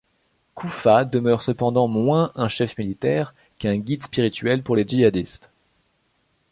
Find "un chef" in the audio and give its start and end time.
2.33-2.75